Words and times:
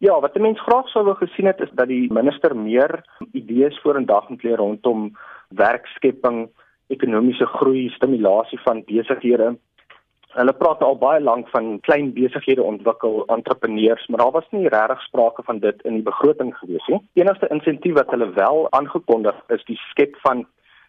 Ja, 0.00 0.20
wat 0.20 0.34
'n 0.36 0.40
mens 0.40 0.60
graag 0.60 0.88
sou 0.88 1.04
wou 1.04 1.16
gesien 1.16 1.46
het 1.46 1.60
is 1.60 1.70
dat 1.72 1.88
die 1.88 2.12
minister 2.12 2.56
meer 2.56 3.04
idees 3.32 3.80
vorendag 3.82 4.28
moet 4.28 4.42
lê 4.42 4.54
rondom 4.54 5.16
werkskepping, 5.48 6.48
ekonomiese 6.86 7.46
groei, 7.46 7.88
stimulasie 7.90 8.60
van 8.60 8.84
besighede. 8.84 9.56
Hulle 10.28 10.52
praat 10.52 10.82
al 10.82 10.98
baie 10.98 11.20
lank 11.20 11.48
van 11.48 11.80
klein 11.80 12.12
besighede 12.12 12.62
ontwikkel, 12.62 13.24
entrepreneurs, 13.26 14.06
maar 14.06 14.18
daar 14.18 14.30
was 14.30 14.50
nie 14.50 14.68
regtig 14.68 15.02
sprake 15.02 15.42
van 15.42 15.58
dit 15.58 15.82
in 15.82 15.92
die 15.92 16.02
begroting 16.02 16.56
gewees 16.56 16.86
nie. 16.86 17.00
Die 17.12 17.22
enigste 17.22 17.48
insentief 17.48 17.94
wat 17.94 18.10
hulle 18.10 18.30
wel 18.32 18.70
aangekondig 18.70 19.42
is 19.48 19.64
die 19.64 19.80
skep 19.90 20.16
van 20.16 20.46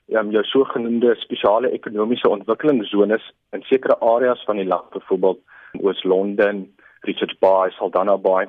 um, 0.07 0.31
jou 0.31 0.43
sogenaamde 0.43 1.15
spesiale 1.15 1.71
ekonomiese 1.71 2.29
ontwikkelingszones 2.29 3.33
in 3.51 3.61
sekere 3.61 3.99
areas 3.99 4.43
van 4.43 4.55
die 4.55 4.67
land, 4.67 4.89
byvoorbeeld 4.89 5.39
Oos-London, 5.81 6.67
Richards 7.01 7.37
Bay, 7.39 7.69
Saldanha 7.69 8.17
Bay 8.17 8.47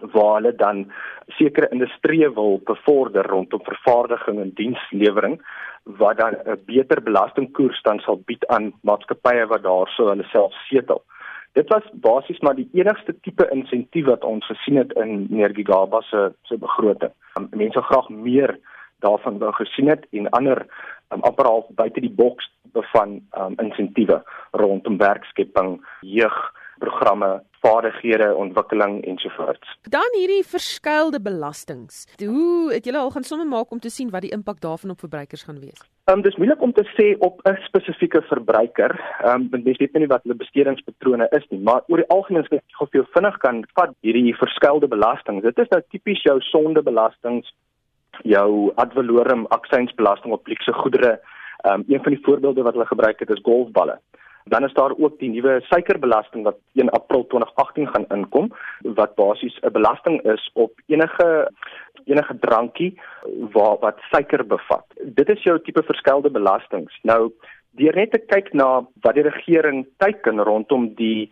waar 0.00 0.34
hulle 0.34 0.54
dan 0.56 0.84
sekere 1.38 1.68
industrieë 1.74 2.30
wil 2.34 2.60
bevorder 2.64 3.26
rondom 3.26 3.62
vervaardiging 3.64 4.40
en 4.40 4.54
dienslewering 4.54 5.38
wat 5.84 6.16
dan 6.18 6.34
'n 6.44 6.60
beter 6.66 7.02
belastingkoers 7.02 7.82
dan 7.82 7.98
sal 7.98 8.20
bied 8.26 8.46
aan 8.46 8.72
maatskappye 8.80 9.46
wat 9.46 9.62
daarso 9.62 10.08
hulle 10.08 10.24
self 10.24 10.54
setel. 10.68 11.02
Dit 11.52 11.68
was 11.68 11.82
basies 11.92 12.40
maar 12.40 12.54
die 12.54 12.68
enigste 12.72 13.14
tipe 13.20 13.48
insentief 13.50 14.04
wat 14.06 14.24
ons 14.24 14.46
gesien 14.46 14.76
het 14.76 14.92
in 14.92 15.26
meneer 15.30 15.54
Gigaba 15.54 16.00
se 16.00 16.32
se 16.42 16.58
begroting. 16.58 17.12
Um, 17.38 17.48
mense 17.50 17.82
graag 17.82 18.08
meer 18.08 18.58
daarvan 18.98 19.38
wou 19.38 19.52
gesien 19.52 19.88
het 19.88 20.06
en 20.10 20.30
ander 20.30 20.66
um, 21.10 21.20
amper 21.20 21.46
half 21.46 21.66
buite 21.68 22.00
die 22.00 22.14
boks 22.14 22.50
van 22.72 23.20
um, 23.38 23.54
insentiewe 23.56 24.22
rondom 24.50 24.96
werkskepping, 24.98 25.86
jeugprogramme, 26.78 27.42
vaardighede 27.60 28.34
ontwikkeling 28.34 29.04
ensovoorts. 29.04 29.78
Dan 29.82 30.08
hierdie 30.16 30.44
verskeidelde 30.44 31.20
belastings. 31.20 32.06
Hoe 32.18 32.72
het 32.72 32.84
julle 32.84 32.98
al 32.98 33.10
gaan 33.10 33.22
somme 33.22 33.44
maak 33.44 33.70
om 33.70 33.78
te 33.78 33.90
sien 33.90 34.10
wat 34.10 34.22
die 34.22 34.30
impak 34.30 34.60
daarvan 34.60 34.90
op 34.90 34.98
verbruikers 35.00 35.42
gaan 35.42 35.60
wees? 35.60 35.80
Ehm 36.04 36.18
um, 36.18 36.22
dis 36.22 36.36
moeilik 36.36 36.62
om 36.62 36.72
te 36.72 36.86
sê 36.96 37.18
op 37.18 37.40
'n 37.44 37.56
spesifieke 37.66 38.22
verbruiker. 38.22 39.00
Ehm 39.24 39.34
um, 39.34 39.48
want 39.50 39.64
mens 39.64 39.78
weet 39.78 39.92
nie 39.92 40.06
wat 40.06 40.22
hulle 40.22 40.34
bestedingspatrone 40.34 41.28
is 41.30 41.46
nie, 41.50 41.60
maar 41.60 41.82
oor 41.88 41.96
die 41.96 42.08
algemeen 42.08 42.44
sê 42.44 42.56
ek 42.56 42.80
of 42.80 42.92
jy 42.92 43.04
vinnig 43.14 43.38
kan 43.38 43.64
vat 43.74 43.94
hierdie 44.00 44.36
verskeidelde 44.36 44.88
belastings. 44.88 45.42
Dit 45.42 45.58
is 45.58 45.68
nou 45.68 45.82
tipies 45.90 46.22
jou 46.22 46.40
sondebelastings, 46.40 47.54
jou 48.22 48.72
ad 48.76 48.92
valorem 48.92 49.46
aksiesbelasting 49.46 50.32
op 50.32 50.46
luukse 50.46 50.72
goedere. 50.72 51.20
Ehm 51.64 51.74
um, 51.74 51.84
een 51.88 52.02
van 52.02 52.12
die 52.12 52.24
voorbeelde 52.24 52.62
wat 52.62 52.72
hulle 52.72 52.86
gebruik 52.86 53.18
het 53.18 53.30
is 53.30 53.42
golfballe. 53.42 53.98
Dan 54.48 54.64
is 54.64 54.72
daar 54.72 54.94
ook 54.96 55.18
die 55.18 55.30
nuwe 55.30 55.60
suikerbelasting 55.68 56.44
wat 56.44 56.56
1 56.74 56.90
April 56.90 57.26
2018 57.26 57.88
gaan 57.88 58.06
inkom 58.16 58.52
wat 58.98 59.14
basies 59.14 59.58
'n 59.62 59.72
belasting 59.72 60.22
is 60.22 60.50
op 60.54 60.72
enige 60.86 61.50
enige 62.04 62.38
drankie 62.38 63.00
waar 63.52 63.76
wat 63.80 63.98
suiker 64.10 64.46
bevat. 64.46 64.86
Dit 65.04 65.28
is 65.28 65.42
jou 65.42 65.60
tipe 65.62 65.82
verskelde 65.82 66.30
belastings. 66.30 66.98
Nou 67.02 67.32
deur 67.70 67.94
net 67.94 68.10
te 68.10 68.18
kyk 68.18 68.52
na 68.52 68.86
wat 69.04 69.14
die 69.14 69.28
regering 69.28 69.86
teiken 69.96 70.40
rondom 70.40 70.94
die 70.94 71.30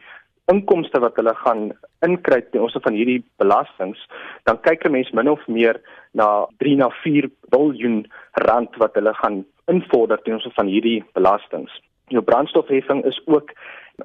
inkomste 0.53 1.01
wat 1.03 1.17
hulle 1.19 1.35
gaan 1.43 1.73
inkry 2.07 2.41
ten 2.51 2.63
opsigte 2.63 2.87
van 2.87 2.99
hierdie 2.99 3.23
belastings, 3.43 3.99
dan 4.45 4.61
kyk 4.61 4.85
'n 4.85 4.93
mens 4.93 5.11
min 5.11 5.31
of 5.31 5.47
meer 5.47 5.81
na 6.13 6.47
3 6.59 6.77
na 6.77 6.89
4 7.03 7.31
miljard 7.51 8.07
rand 8.33 8.77
wat 8.77 8.95
hulle 8.95 9.15
gaan 9.15 9.45
invorder 9.67 10.23
ten 10.23 10.35
opsigte 10.35 10.55
van 10.55 10.67
hierdie 10.67 11.05
belastings. 11.15 11.73
Jou 12.09 12.23
brandstofheffing 12.23 13.05
is 13.05 13.21
ook 13.27 13.51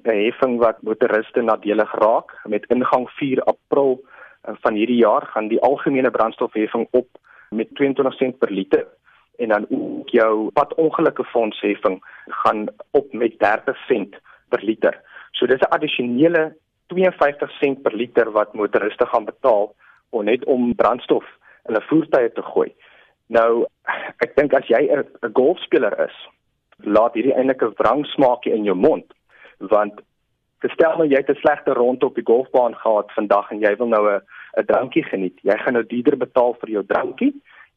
'n 0.03 0.23
heffing 0.25 0.59
wat 0.59 0.81
motoriste 0.81 1.41
nadelig 1.41 1.91
raak. 1.93 2.39
Met 2.43 2.65
ingang 2.65 3.09
4 3.09 3.43
April 3.43 4.01
eh, 4.41 4.53
van 4.61 4.73
hierdie 4.73 4.97
jaar 4.97 5.25
gaan 5.25 5.47
die 5.47 5.61
algemene 5.61 6.11
brandstofheffing 6.11 6.87
op 6.91 7.07
met 7.49 7.75
22 7.75 8.13
sent 8.13 8.37
per 8.37 8.51
liter 8.51 8.87
en 9.37 9.47
dan 9.47 9.65
ook 9.69 10.09
jou 10.09 10.51
padongelukkefondsheffing 10.51 12.03
gaan 12.27 12.67
op 12.91 13.13
met 13.13 13.39
30 13.39 13.77
sent 13.87 14.15
per 14.49 14.63
liter. 14.63 15.01
So 15.31 15.45
dis 15.45 15.59
'n 15.59 15.73
addisionele 15.75 16.55
52 16.87 17.51
sent 17.51 17.81
per 17.81 17.95
liter 17.95 18.31
wat 18.31 18.53
motoriste 18.53 19.05
gaan 19.05 19.25
betaal 19.25 19.75
om 20.09 20.23
net 20.23 20.45
om 20.45 20.75
brandstof 20.75 21.25
in 21.65 21.73
hulle 21.73 21.87
voertuie 21.87 22.31
te 22.31 22.41
gooi. 22.41 22.73
Nou 23.27 23.65
ek 24.17 24.35
dink 24.35 24.53
as 24.53 24.67
jy 24.67 24.89
'n 24.91 25.33
golfspeler 25.33 25.99
is 25.99 26.27
laat 26.83 27.13
hierdie 27.13 27.33
eintlik 27.33 27.61
'n 27.63 27.75
wrang 27.77 28.05
smaakie 28.05 28.53
in 28.53 28.63
jou 28.63 28.75
mond 28.75 29.05
want 29.59 30.01
gestel 30.61 30.97
nou 30.97 31.07
jy 31.07 31.17
het 31.17 31.29
'n 31.29 31.41
slegte 31.41 31.73
rond 31.73 32.03
op 32.03 32.15
die 32.15 32.25
golfbaan 32.25 32.75
gehad 32.75 33.11
vandag 33.11 33.51
en 33.51 33.59
jy 33.59 33.75
wil 33.77 33.87
nou 33.87 34.03
'n 34.09 34.21
'n 34.57 34.65
drankie 34.65 35.03
geniet. 35.03 35.37
Jy 35.43 35.57
gaan 35.57 35.73
nou 35.73 35.85
duurder 35.85 36.17
betaal 36.17 36.53
vir 36.59 36.69
jou 36.69 36.83
drankie 36.85 37.33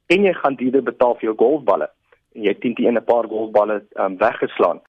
en 0.06 0.22
jy 0.22 0.32
gaan 0.32 0.54
duurder 0.54 0.82
betaal 0.82 1.14
vir 1.14 1.24
jou 1.30 1.36
golfballe. 1.36 1.88
En 2.34 2.42
jy 2.42 2.48
het 2.48 2.60
teen 2.60 2.74
die 2.74 2.90
'n 2.90 3.04
paar 3.04 3.26
golfballe 3.28 3.82
um, 3.94 4.16
weggeslaan 4.18 4.80